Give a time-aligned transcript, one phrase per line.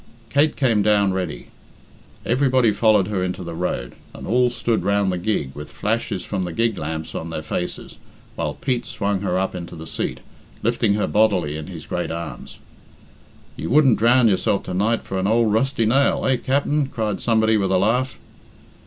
[0.31, 1.49] Kate came down ready.
[2.25, 6.41] Everybody followed her into the road, and all stood round the gig with flashes from
[6.43, 7.97] the gig lamps on their faces,
[8.33, 10.21] while Pete swung her up into the seat,
[10.63, 12.57] lifting her bodily in his great arms.
[13.55, 17.55] "You wouldn't drown yourself to night for an ould rusty nail, eh, Capt'n?" cried somebody
[17.55, 18.17] with a laugh.